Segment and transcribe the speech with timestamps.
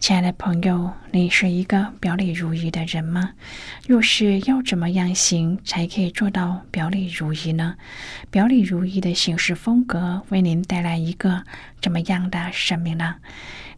[0.00, 3.34] 亲爱的朋友，你是一个表里如一的人吗？
[3.86, 7.76] 又是要怎么样行才可以做到表里如一呢？
[8.30, 11.44] 表里如一的行事风格为您带来一个
[11.82, 13.16] 怎么样的生命呢？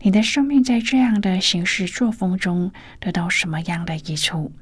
[0.02, 2.70] 你的生命在这样的行事作风中
[3.00, 4.52] 得到什么样的益处？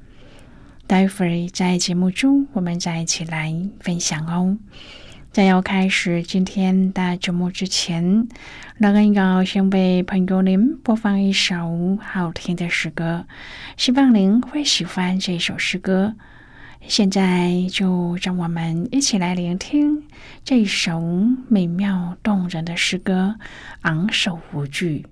[0.87, 4.57] 待会儿在节目中我们再一起来分享哦。
[5.31, 8.27] 在要开始今天的节目之前，
[8.79, 13.25] 那个要先为朋友您播放一首好听的诗歌，
[13.77, 16.15] 希望您会喜欢这首诗歌。
[16.85, 20.03] 现在就让我们一起来聆听
[20.43, 20.99] 这首
[21.47, 23.35] 美妙动人的诗歌，
[23.83, 25.05] 昂首无惧。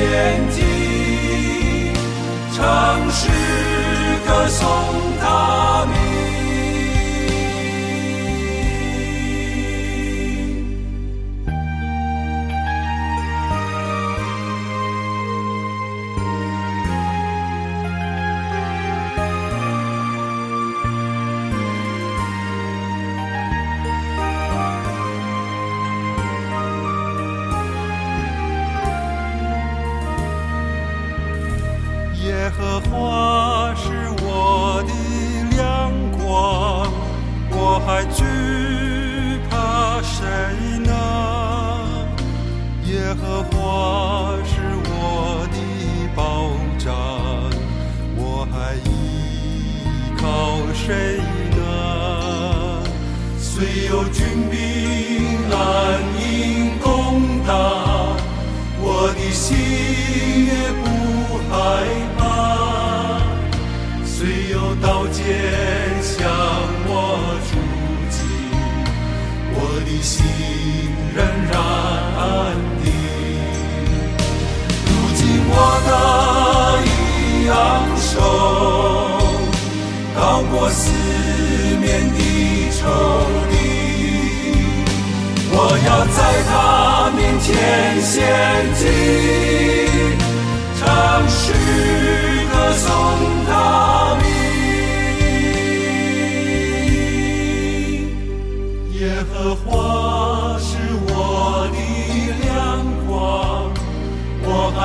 [0.00, 0.62] 前献祭，
[2.56, 3.28] 唱诗
[4.26, 4.66] 歌颂
[32.60, 34.92] 耶和华是我的
[35.56, 36.92] 亮光，
[37.50, 38.22] 我还惧
[39.48, 40.20] 怕谁
[40.80, 40.92] 呢？
[42.84, 45.56] 耶和华是我的
[46.14, 46.94] 保障，
[48.14, 48.90] 我还依
[50.20, 51.16] 靠谁
[51.56, 52.82] 呢？
[53.38, 54.19] 虽有。
[75.90, 77.52] 大一样
[77.96, 78.20] 瘦
[80.14, 80.92] 到过四
[81.80, 82.86] 面的仇
[83.50, 83.52] 敌。
[85.52, 85.54] 我
[85.86, 88.14] 要在他面前献
[88.76, 88.80] 祭
[90.78, 91.52] 唱诗
[92.52, 93.39] 歌颂。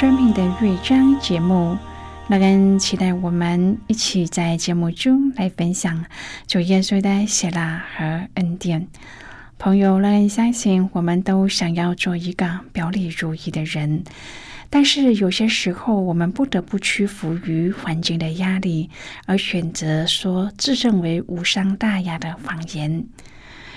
[0.00, 1.76] 生命的乐章》节目。
[2.26, 6.06] 那跟期待我们一起在节目中来分享
[6.46, 8.88] 主耶稣的喜乐和恩典。
[9.58, 14.02] 朋友，让人相信我们都想要做一个表里如一的人。
[14.70, 18.88] 但是有些时候，我们不得不屈服于环境的压力，
[19.26, 23.04] 而选择说自认为无伤大雅的谎言。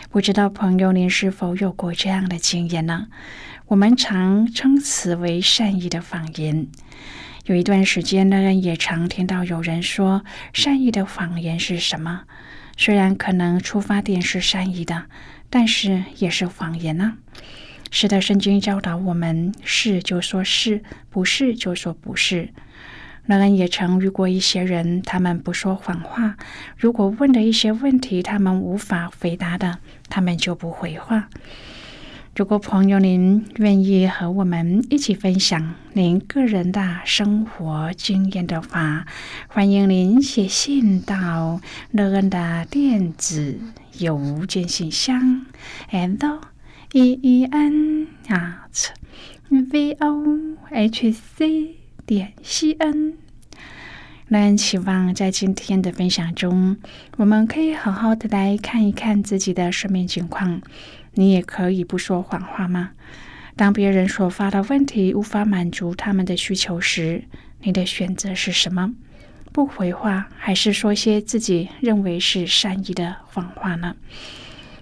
[0.10, 3.08] 不知道朋友您是否有过这样的经验呢？
[3.74, 6.68] 我们常称此为善意的谎言。
[7.46, 10.24] 有一段时间，呢，也常听到有人说
[10.54, 12.22] 善意的谎言是什么？
[12.78, 15.06] 虽然可能出发点是善意的，
[15.50, 17.14] 但是也是谎言呢。
[17.90, 22.50] 是的，圣经教导我们：是就说是，不是就说不是。
[23.26, 26.38] 那人也曾遇过一些人，他们不说谎话。
[26.78, 29.80] 如果问的一些问题，他们无法回答的，
[30.10, 31.28] 他们就不回话。
[32.36, 39.06] 如果朋友您愿意和我们一起分享您个人的生活经验的话，
[39.48, 43.60] 欢迎您写信到乐恩的电子
[44.00, 45.46] 邮件信箱
[45.92, 46.40] ，and。
[46.94, 48.90] e e n at
[49.50, 51.76] v o h c
[52.08, 53.14] 点 c n。
[54.30, 56.78] 那希望在今天的分享中，
[57.18, 60.62] 我们可以好好的来看一看自己的生命情况。
[61.14, 62.92] 你也可以不说谎话吗？
[63.56, 67.26] 当别人所发的问题无法满足他们的需求时，
[67.62, 68.94] 你的选择是什么？
[69.52, 73.96] 不回话，还是说些自己认为是善意的谎话呢？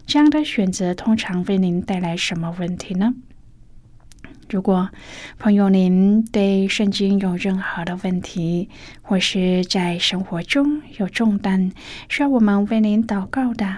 [0.05, 3.13] 这样的选择通常为您带来什么问题呢？
[4.49, 4.89] 如果
[5.37, 8.69] 朋友您对圣经有任何的问题，
[9.01, 11.71] 或是在生活中有重担
[12.09, 13.77] 需要我们为您祷告的，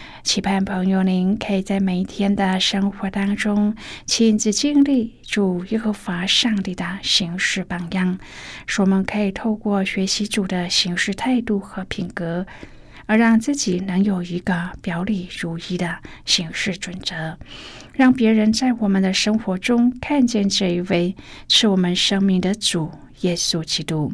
[0.23, 3.75] 期盼朋友您可以在每一天的生活当中
[4.05, 8.19] 亲自经历主耶和华上帝的行事榜样，
[8.67, 12.45] 使我们可以透过学习主的行事态度和品格。
[13.07, 17.37] 而让自己能有一个表里如一的行事准则，
[17.91, 21.15] 让别人在我们的生活中看见这一位
[21.49, 22.91] 是我们生命的主
[23.21, 24.13] 耶稣基督。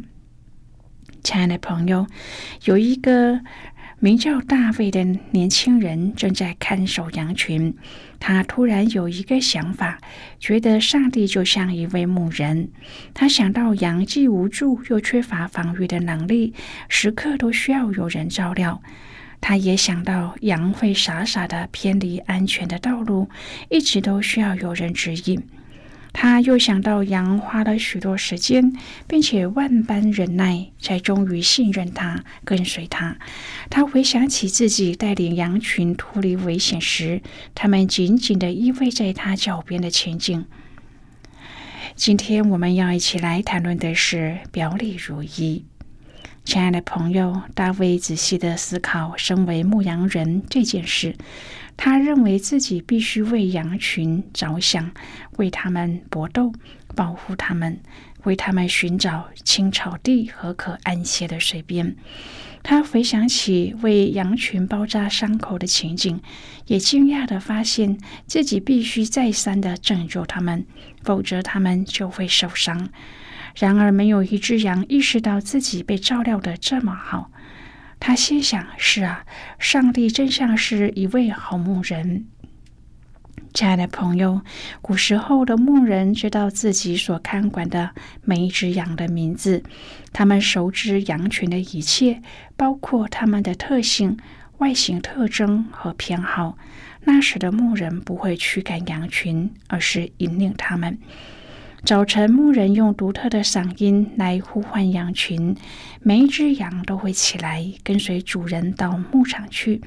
[1.21, 2.07] 亲爱的朋友，
[2.63, 3.41] 有一个。
[3.99, 7.75] 名叫大卫的年轻人正在看守羊群，
[8.19, 9.97] 他突然有一个想法，
[10.39, 12.69] 觉得上帝就像一位牧人。
[13.15, 16.53] 他想到羊既无助又缺乏防御的能力，
[16.87, 18.79] 时刻都需要有人照料。
[19.41, 23.27] 他也想到羊会傻傻的偏离安全的道路，
[23.69, 25.43] 一直都需要有人指引。
[26.19, 28.73] 他又想到羊花了许多时间，
[29.05, 33.17] 并且万般忍耐，才终于信任他，跟随他。
[33.69, 37.21] 他回想起自己带领羊群脱离危险时，
[37.53, 40.43] 他们紧紧的依偎在他脚边的情景。
[41.95, 45.65] 今天我们要一起来谈论的是表里如一。
[46.43, 51.15] 亲爱的朋友，大卫仔细的思考身为牧羊人这件事。
[51.77, 54.91] 他认为自己必须为羊群着想，
[55.37, 56.51] 为他们搏斗，
[56.95, 57.79] 保护他们，
[58.23, 61.95] 为他们寻找青草地和可安歇的水边。
[62.63, 66.19] 他回想起为羊群包扎伤口的情景，
[66.65, 70.65] 也惊讶地发现自己必须再三的拯救他们，
[71.03, 72.89] 否则他们就会受伤。
[73.55, 77.31] 然而，没有一只羊意识到自己被照料的这么好。
[77.99, 79.25] 他心想：“是啊，
[79.59, 82.25] 上帝真像是一位好牧人。”
[83.53, 84.41] 亲爱的朋友，
[84.81, 87.91] 古时候的牧人知道自己所看管的
[88.23, 89.63] 每一只羊的名字，
[90.13, 92.21] 他们熟知羊群的一切，
[92.55, 94.17] 包括它们的特性、
[94.59, 96.57] 外形特征和偏好。
[97.05, 100.99] 那时的牧人不会驱赶羊群，而是引领他们。
[101.83, 105.55] 早晨，牧人用独特的嗓音来呼唤羊群，
[106.07, 109.81] 每一只羊都会起来跟随主人到牧场去。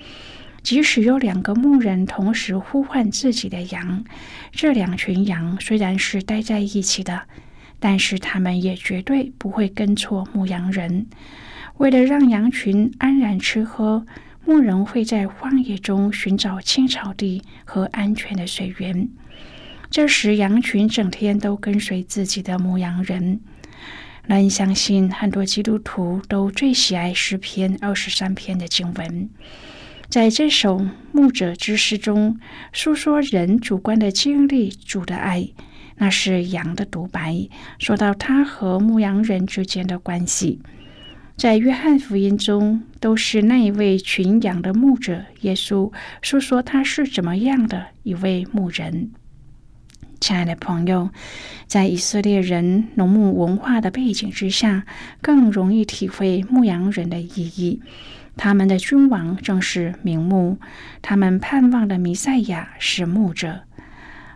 [0.62, 4.05] 即使有两个牧人同时呼唤自己的羊，
[4.53, 7.23] 这两群羊虽然是待在一起的，
[7.79, 11.07] 但是他们也绝对不会跟错牧羊人。
[11.79, 14.05] 为了让羊群安然吃喝，
[14.45, 19.09] 牧人会在荒野中寻找青草地和安全的水源。
[19.91, 23.41] 这时，羊群整天都跟随自己的牧羊人。
[24.31, 29.29] 难相信，很多基督徒都最喜爱诗篇二十三篇的经文。
[30.09, 32.39] 在这首牧者之诗中，
[32.73, 35.49] 诉说人主观的经历主的爱，
[35.97, 37.49] 那是羊的独白，
[37.81, 40.61] 说到他和牧羊人之间的关系。
[41.37, 49.11] 在约翰福音中，都是那一位群羊的牧者耶稣诉说他是怎么样的一位牧人。
[50.21, 51.09] 亲爱的朋友，
[51.67, 54.85] 在以色列人农牧文化的背景之下，
[55.23, 57.81] 更容易体会牧羊人的意义。
[58.37, 60.59] 他们的君王正是名牧，
[61.00, 63.62] 他们盼望的弥赛亚是牧者。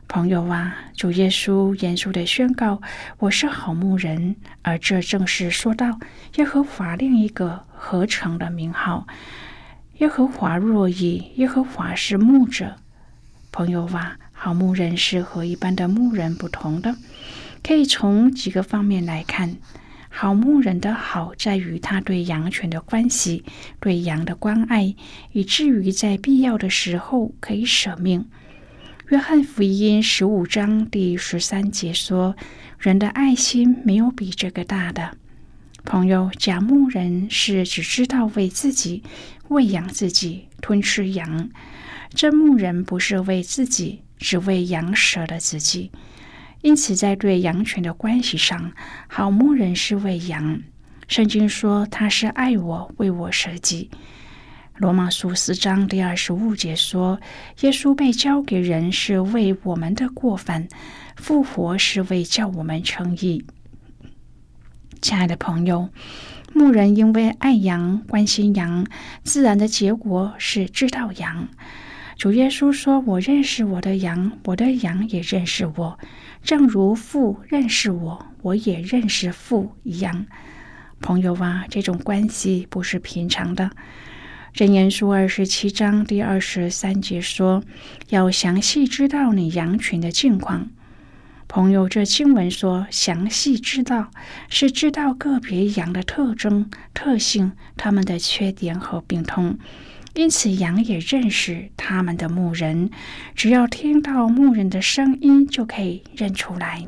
[0.09, 2.81] 朋友啊，主耶稣严肃的宣告
[3.21, 5.99] ：“我是好牧人。”而这正是说到
[6.37, 9.07] 耶和华另一个合成的名号
[9.99, 12.77] ：“耶和华若以耶和华是牧者。”
[13.53, 16.97] 朋友啊，好牧人是和一般的牧人不同的，
[17.63, 19.57] 可以从几个方面来看。
[20.11, 23.43] 好牧人的好在于他对羊群的关系，
[23.81, 24.95] 对羊的关爱，
[25.33, 28.27] 以至于在必要的时候可以舍命。
[29.09, 32.37] 约翰福音十五章第十三节说
[32.79, 35.17] ：“人的爱心没有比这个大的。”
[35.87, 39.03] 朋友，假牧人是只知道为自己
[39.49, 41.49] 喂养自己、吞吃羊；
[42.11, 45.91] 真牧人不是为自己，只为羊舍了自己。
[46.63, 48.73] 因此，在对羊群的关系上，
[49.07, 50.63] 好牧人是为羊。
[51.07, 53.91] 圣经说他是爱我，为我舍己。
[54.79, 57.21] 罗马书四章第二十五节说
[57.61, 60.65] ：“耶稣被交给人，是为我们的过犯；
[61.17, 63.45] 复活是为叫我们称义。”
[65.01, 65.91] 亲爱的朋友，
[66.55, 68.87] 牧人因为爱羊、关心羊，
[69.23, 71.49] 自然的结果是知道羊。
[72.17, 75.99] 主耶稣说：“我认识我的羊，我的羊也认识我，
[76.43, 80.27] 正如父认识我，我也认识父一样。”
[81.03, 83.71] 朋友啊，这种关系不是平常的。
[84.55, 87.63] 箴言书二十七章第二十三节说
[88.09, 90.71] ：“要详细知道你羊群的境况。”
[91.49, 94.11] 朋友，这经文说“详细知道”，
[94.49, 99.59] 是知道个别羊的特征、特性、他们的缺点和病痛。
[100.15, 102.89] 因此，羊也认识他们的牧人，
[103.35, 106.87] 只要听到牧人的声音，就可以认出来。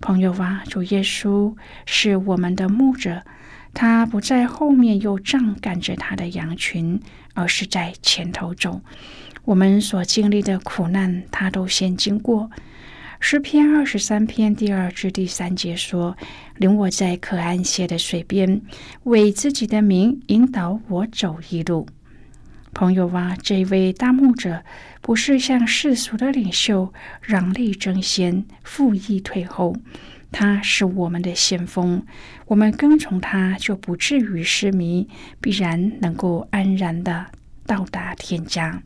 [0.00, 1.54] 朋友啊，主耶稣
[1.86, 3.22] 是我们的牧者。
[3.74, 7.00] 他不在后面又仗赶着他的羊群，
[7.32, 8.82] 而是在前头走。
[9.46, 12.50] 我们所经历的苦难，他都先经过。
[13.18, 16.14] 诗篇二十三篇第二至第三节说
[16.58, 18.60] ：“领我在可安歇的水边，
[19.04, 21.86] 为自己的名引导我走一路。”
[22.74, 24.64] 朋友啊，这位大牧者
[25.00, 26.92] 不是像世俗的领袖
[27.26, 29.76] 攘利争先、负义退后。
[30.30, 32.02] 他是我们的先锋，
[32.46, 35.06] 我们跟从他就不至于失迷，
[35.42, 37.26] 必然能够安然的
[37.66, 38.82] 到达天家。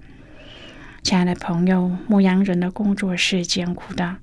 [1.05, 4.17] 亲爱的朋友，牧羊人的工作是艰苦的，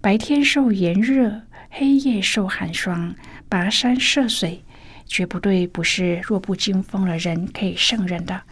[0.00, 3.16] 白天受炎热，黑夜受寒霜，
[3.50, 4.62] 跋山涉水，
[5.04, 8.42] 绝不对不是弱不禁风的人可以胜任的。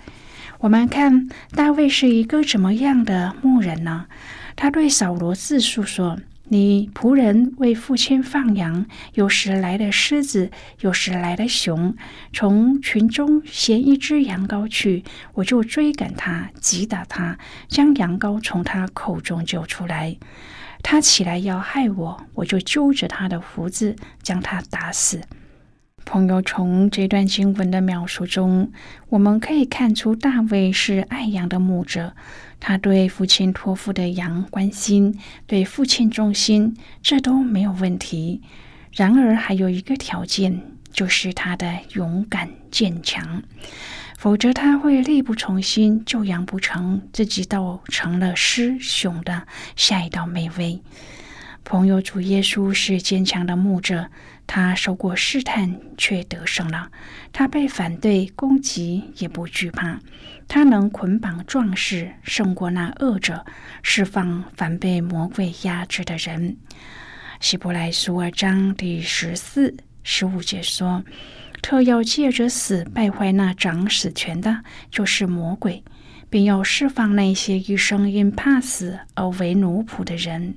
[0.58, 4.06] 我们看大卫是一个怎么样的牧人呢？
[4.54, 6.18] 他对扫罗自述说。
[6.48, 11.96] 你仆人为父亲放羊，有时来了狮子，有时来了熊，
[12.32, 15.02] 从群中衔一只羊羔去，
[15.34, 17.36] 我就追赶他，击打他，
[17.66, 20.16] 将羊羔从他口中救出来。
[20.84, 25.22] 他起来要害我，我就揪着他的胡子，将他打死。
[26.06, 28.70] 朋友，从这段经文的描述中，
[29.08, 32.14] 我们可以看出大卫是爱羊的牧者。
[32.60, 38.40] 他对父亲托付的羊关心，对父亲忠心，这都没有问题。
[38.92, 43.42] 然而，还有一个条件，就是他的勇敢坚强，
[44.16, 49.42] 否则他会力不从心，救羊不成，自己倒成了失雄的
[49.74, 50.80] 下一道美味。
[51.68, 54.08] 朋友，主耶稣是坚强的牧者。
[54.46, 56.92] 他受过试探，却得胜了。
[57.32, 59.98] 他被反对攻击，也不惧怕。
[60.46, 63.44] 他能捆绑壮士，胜过那恶者，
[63.82, 66.56] 释放反被魔鬼压制的人。
[67.40, 71.02] 希伯来书二章第十四、十五节说
[71.60, 75.82] ：“特要借着死败坏那掌死权的，就是魔鬼，
[76.30, 80.54] 并要释放那些一生因怕死而为奴仆的人。”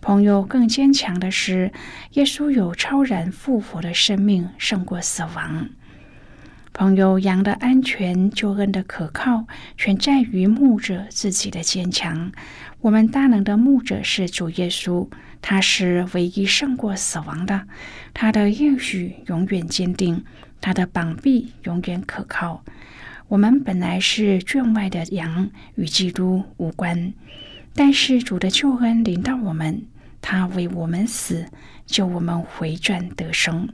[0.00, 1.72] 朋友更坚强的是，
[2.12, 5.68] 耶稣有超然复活的生命，胜过死亡。
[6.72, 12.32] 朋友，羊的安全、救恩的可靠，全在于牧者自己的坚强。
[12.80, 15.06] 我们大能的牧者是主耶稣，
[15.42, 17.66] 他是唯一胜过死亡的。
[18.14, 20.24] 他的应许永远坚定，
[20.62, 22.64] 他的膀臂永远可靠。
[23.28, 27.12] 我们本来是圈外的羊，与基督无关。
[27.74, 29.82] 但是主的救恩临到我们，
[30.20, 31.46] 他为我们死，
[31.86, 33.68] 救我们回转得生。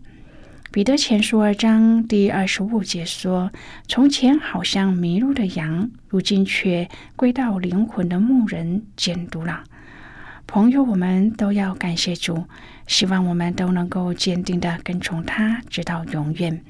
[0.73, 3.51] 彼得前书二章第二十五节说
[3.89, 9.65] ：“从前好像迷路的羊，如今却归到灵魂的牧人监督了。”
[10.47, 12.45] 朋友，我们都要感谢主，
[12.87, 16.63] 希望我们都能够坚定的跟从他，直到永远。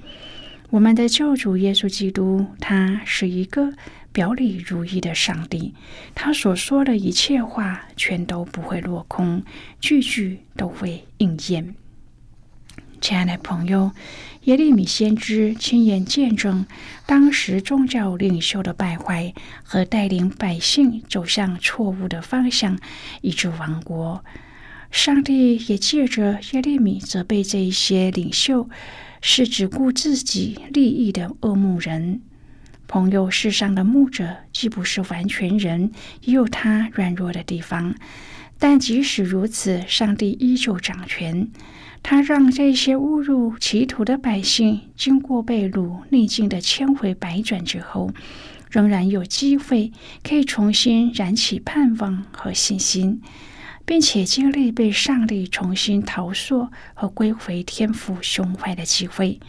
[0.70, 3.72] 我们的救主耶稣基督，他是一个
[4.12, 5.72] 表里如一的上帝，
[6.14, 9.44] 他所说的一切话，全都不会落空，
[9.80, 11.76] 句句都会应验。
[13.00, 13.92] 亲爱的朋友，
[14.44, 16.66] 耶利米先知亲眼见证
[17.06, 19.32] 当时宗教领袖的败坏
[19.62, 22.76] 和带领百姓走向错误的方向，
[23.20, 24.24] 以致亡国。
[24.90, 28.68] 上帝也借着耶利米责备这一些领袖
[29.28, 32.20] 是只顾自己利益的恶牧人。
[32.86, 35.90] 朋友，世上的牧者既不是完全人，
[36.20, 37.92] 也有他软弱的地方。
[38.56, 41.48] 但即使如此，上帝依旧掌权。
[42.04, 48.12] 他让这些误入歧途的百姓，经过被掳逆境的千回百转之后，
[48.70, 49.90] 仍然有机会
[50.22, 53.20] 可以重新燃起盼望和信心，
[53.86, 59.40] 并且经历被上帝重新陶塑和归回天府胸怀的机会。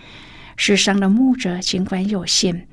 [0.56, 2.68] 世上的牧者尽管有限，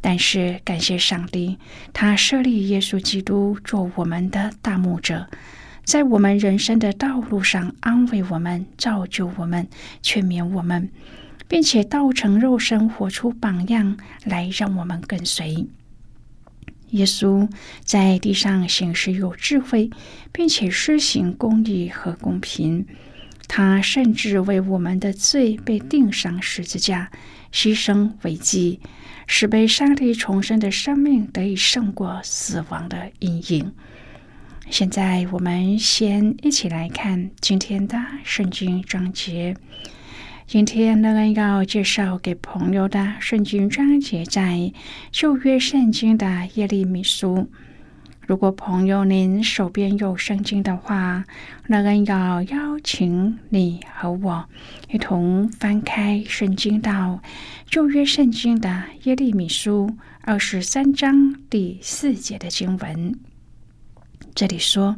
[0.00, 1.58] 但是感谢上帝，
[1.92, 5.28] 他设立耶稣基督做我们的大牧者。
[5.84, 9.66] 在我们人生的道路上，安慰我们、造就我们、
[10.02, 10.88] 劝勉我们，
[11.48, 15.66] 并且道成肉身，活出榜样来，让我们跟随
[16.90, 17.48] 耶稣，
[17.84, 19.90] 在地上行事有智慧，
[20.32, 22.86] 并且施行公义和公平。
[23.48, 27.10] 他甚至为我们的罪被钉上十字架，
[27.52, 28.80] 牺牲为祭，
[29.26, 33.72] 使被上帝重生的生命得以胜过死亡的阴影。
[34.70, 39.56] 现在我们先一起来看今天的圣经章节。
[40.50, 44.72] 今天乐恩要介绍给朋友的圣经章节在
[45.12, 47.48] 旧约圣经的耶利米书。
[48.26, 51.24] 如果朋友您手边有圣经的话，
[51.68, 54.44] 乐恩要邀请你和我
[54.90, 57.22] 一同翻开圣经到
[57.66, 63.16] 旧约圣经的耶利米书二十三章第四节的经文。
[64.34, 64.96] 这里说：“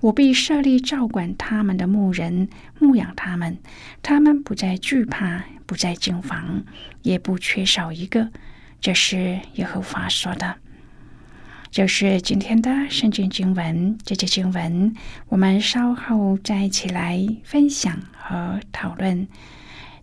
[0.00, 3.58] 我必设立照管他们的牧人，牧养他们，
[4.02, 6.62] 他们不再惧怕，不再惊惶，
[7.02, 8.30] 也不缺少一个。”
[8.80, 10.54] 这是耶和华说的。
[11.70, 14.94] 就是今天的圣经经文，这节经文
[15.28, 19.26] 我们稍后再一起来分享和讨论。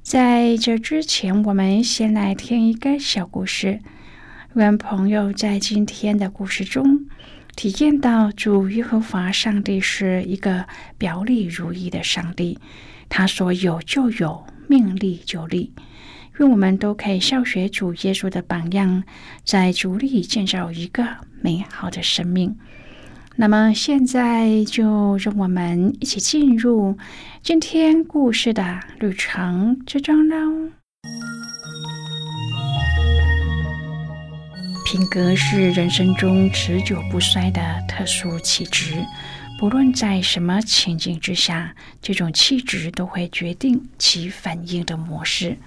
[0.04, 3.80] 在这之前，我们先来听一个小故事，
[4.54, 7.08] 愿朋友在今天的故事中。
[7.56, 10.66] 体验到主耶和华上帝是一个
[10.98, 12.60] 表里如一的上帝，
[13.08, 15.74] 他说有就有，命立就立。
[16.38, 19.04] 愿我们都可以效学主耶稣的榜样，
[19.46, 21.08] 在主里建造一个
[21.42, 22.58] 美好的生命。
[23.38, 26.98] 那么现在就让我们一起进入
[27.42, 30.72] 今天故事的旅程之中喽。
[34.86, 39.04] 品格是人生中持久不衰的特殊气质，
[39.58, 45.58] 不论在什么情境之下，这种气质都会决定其反应的模式。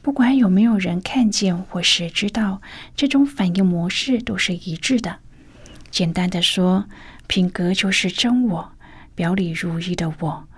[0.00, 2.62] 不管有没有人看见或是知道，
[2.96, 5.18] 这种反应模式都是一致的。
[5.90, 6.86] 简单的说，
[7.26, 8.72] 品格就是真我，
[9.14, 10.48] 表里如一的我，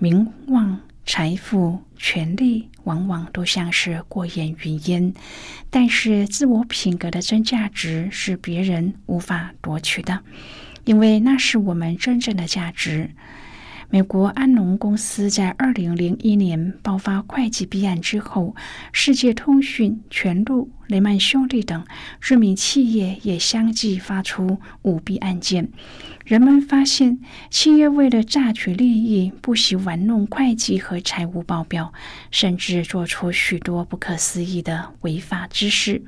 [0.00, 0.80] 名望。
[1.08, 5.12] 财富、权力往往都像是过眼云烟，
[5.70, 10.20] 但是自我品格的真价值是别人无法夺取的，
[10.84, 13.10] 因为那是我们真正的价值。
[13.88, 18.56] 美国安农公司在二零零一年爆发会计弊案之后，
[18.92, 21.84] 世界通讯、全路、雷曼兄弟等
[22.20, 25.68] 知名企业也相继发出舞弊案件。
[26.26, 31.92] 人们发现，企业为了榨取利益，不惜玩弄会计和财务报表，
[32.32, 36.02] 甚至做出许多不可思议的违法之事。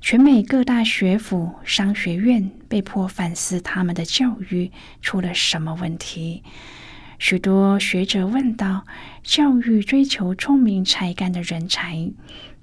[0.00, 4.72] 全美各大学府、商学院被迫反思他们的教育
[5.02, 6.42] 出了什么问题。
[7.18, 8.86] 许多学者问道：
[9.22, 12.10] 教育追求聪明才干的人才，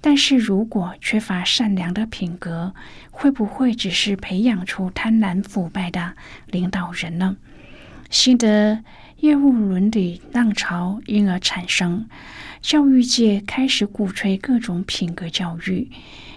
[0.05, 2.73] 但是如果缺乏善良的品格，
[3.09, 6.13] 会不会只是培养出贪婪腐败的
[6.47, 7.37] 领导人呢？
[8.09, 8.83] 新的
[9.21, 12.09] 业务伦理浪潮因而产生，
[12.61, 15.89] 教育界开始鼓吹各种品格教育。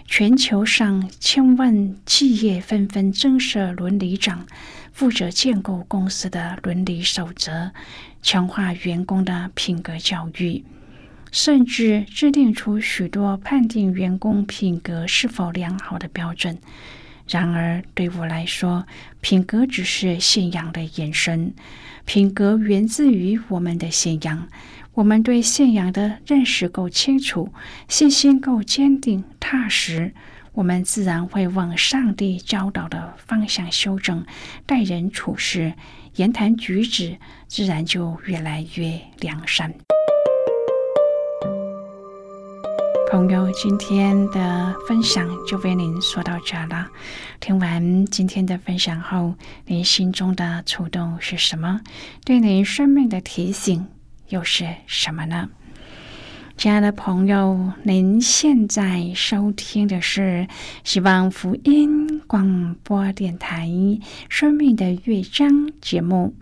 [0.07, 4.47] 全球上千万企业纷纷增设伦理长，
[4.93, 7.73] 负责建构公司的伦理守则，
[8.23, 10.65] 强化员工的品格教育，
[11.31, 16.59] 甚至制定出许多判定员工品格是否良好的标准。
[17.29, 18.87] 然而，对我来说，
[19.21, 21.53] 品格只是信仰的延伸。
[22.05, 24.49] 品格源自于我们的信仰。
[24.95, 27.53] 我们对信仰的认识够清楚，
[27.89, 30.15] 信心够坚定踏实，
[30.53, 34.25] 我们自然会往上帝教导的方向修正，
[34.65, 35.75] 待人处事、
[36.15, 39.86] 言谈举止，自然就越来越良善。
[43.09, 46.88] 朋友，今天的分享就为您说到这了。
[47.38, 49.35] 听完今天的分享后，
[49.66, 51.81] 您心中的触动是什么？
[52.25, 53.87] 对您生命的提醒
[54.29, 55.49] 又是什么呢？
[56.57, 60.49] 亲爱的朋友，您现在收听的是
[60.83, 63.69] 希望福音广播电台
[64.29, 65.49] 《生命的乐章》
[65.81, 66.35] 节目。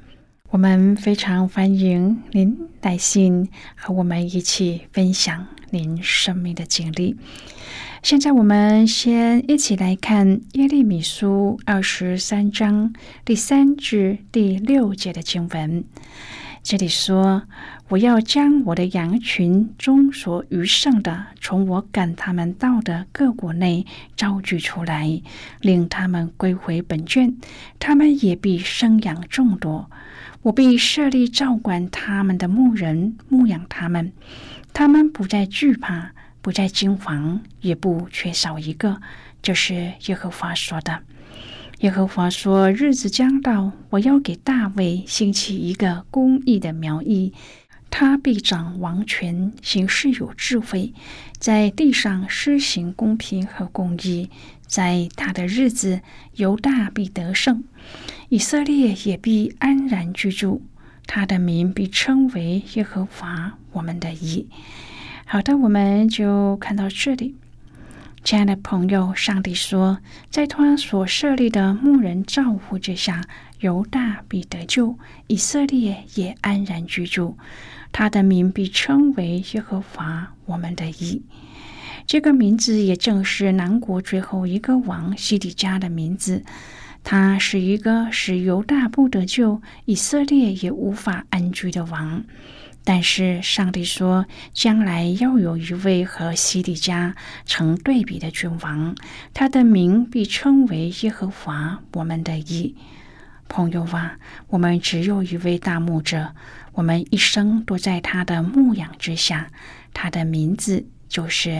[0.54, 7.16] 我们非常欢迎您来信和我们一起分享您生命的经历。
[8.04, 15.82] 现在，我们先一起来看耶利米书二十三章第三至第六节的经文。
[16.62, 17.42] 这里说
[17.90, 25.20] ：“我要将我的羊群中所余剩的，从我赶他们到的各国内招聚出来，
[25.60, 27.34] 令他们归回本卷，
[27.80, 29.90] 他们也必生养众多。”
[30.44, 34.12] 我必设立照管他们的牧人，牧养他们，
[34.74, 39.00] 他们不再惧怕，不再惊惶，也不缺少一个。
[39.40, 41.00] 这是耶和华说的。
[41.78, 47.32] 耶和华说：“日子将到，我要给大卫兴起一个公义的苗裔，
[47.88, 50.92] 他必掌王权，行事有智慧，
[51.38, 54.28] 在地上施行公平和公义。
[54.66, 56.02] 在他的日子，
[56.34, 57.64] 犹大必得胜。”
[58.28, 60.62] 以色列也必安然居住，
[61.06, 64.48] 他的名必称为耶和华我们的义。
[65.26, 67.34] 好的，我们就看到这里。
[68.22, 69.98] 亲爱的朋友，上帝说，
[70.30, 73.22] 在他所设立的牧人照护之下，
[73.60, 77.36] 犹大必得救，以色列也安然居住，
[77.92, 81.22] 他的名必称为耶和华我们的义。
[82.06, 86.42] 这个名字也正是南国最后一个王西底家的名字。
[87.04, 92.24] 他是一个使犹大不得救，以色列也无法安居的王。
[92.82, 97.14] 但是上帝说，将来要有一位和西底家
[97.46, 98.94] 成对比的君王，
[99.32, 102.74] 他的名必称为耶和华我们的义。
[103.48, 106.34] 朋友啊，我们只有一位大牧者，
[106.72, 109.50] 我们一生都在他的牧养之下，
[109.92, 111.50] 他的名字就是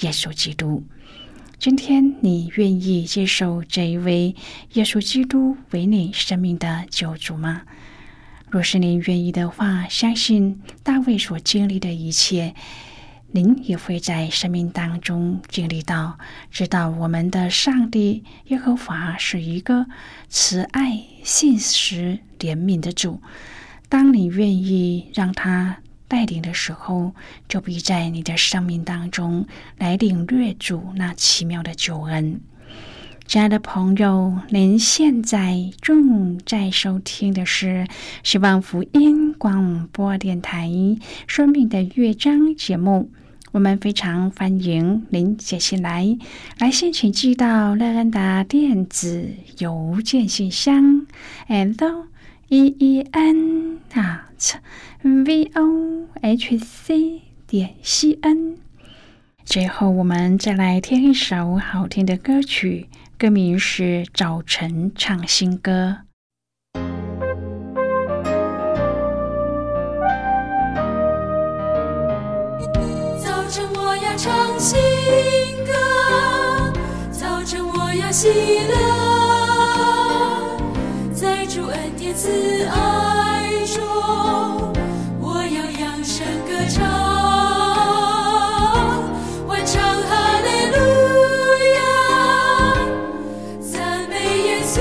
[0.00, 0.82] 耶稣基督。
[1.64, 4.36] 今天你愿意接受这一位
[4.74, 7.62] 耶稣基督为你生命的救主吗？
[8.50, 12.54] 若是您愿意的话，相信大卫所经历的一切，
[13.30, 16.18] 您也会在生命当中经历到，
[16.50, 19.86] 知道我们的上帝耶和华是一个
[20.28, 23.22] 慈爱、信实、怜悯的主。
[23.88, 25.78] 当你愿意让他。
[26.08, 27.12] 带领的时候，
[27.48, 29.46] 就必在你的生命当中
[29.78, 32.40] 来领略主那奇妙的救恩。
[33.26, 37.86] 亲爱的朋友，您现在正在收听的是
[38.22, 40.68] 希望福音广播电台
[41.26, 43.10] 《生命的乐章》节目。
[43.52, 46.18] 我们非常欢迎您写信来，
[46.58, 51.06] 来信请寄到乐恩达电子邮件信箱
[51.48, 51.76] ，and
[52.48, 54.28] e e n 啊。
[55.02, 58.56] v o h c 点 c n。
[59.44, 63.82] 最后，我们再来听一首好听的歌曲，歌名是
[64.14, 65.98] 《早晨唱新歌》。
[73.22, 74.80] 早晨我要唱新
[75.66, 75.72] 歌，
[77.10, 79.03] 早晨我要喜乐，
[82.16, 82.30] 自
[82.66, 83.82] 爱中，
[85.20, 86.80] 我要扬声歌唱，
[89.48, 90.76] 完成哈利路
[91.74, 91.82] 亚，
[93.60, 94.14] 赞美
[94.46, 94.80] 耶稣，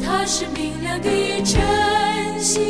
[0.00, 1.60] 他是明亮的晨
[2.38, 2.62] 星，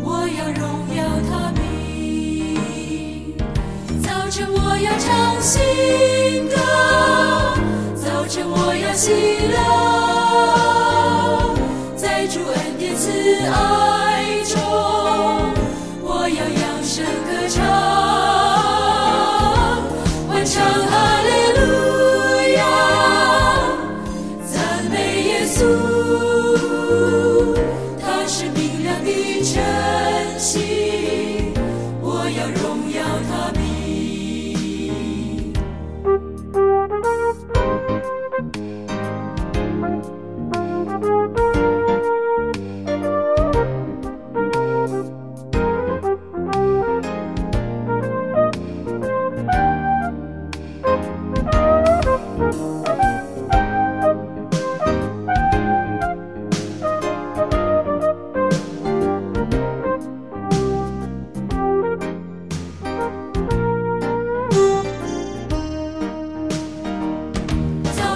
[0.00, 0.62] 我要荣
[0.94, 3.34] 耀他名，
[4.00, 6.54] 早晨我要唱新歌，
[7.96, 9.33] 早晨我要祈。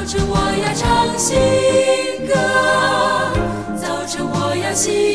[0.08, 1.36] 晨我要唱新
[2.26, 2.32] 歌，
[3.76, 5.07] 早晨我要喜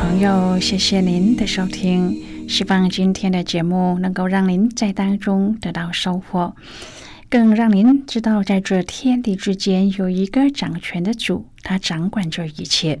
[0.00, 6.56] 朋友，谢谢您的收听，希望今天的节目能够让您在当中得到收获，
[7.28, 13.00] 更让您知道，在这天地之间有一个掌权的主，他掌管着一切。